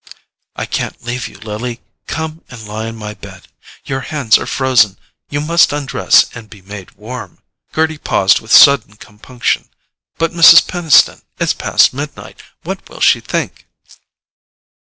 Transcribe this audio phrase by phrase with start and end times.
[0.55, 1.79] "I can't leave you, Lily.
[2.07, 3.47] Come and lie on my bed.
[3.85, 7.37] Your hands are frozen—you must undress and be made warm."
[7.71, 9.69] Gerty paused with sudden compunction.
[10.17, 10.65] "But Mrs.
[10.67, 12.41] Peniston—it's past midnight!
[12.63, 13.67] What will she think?"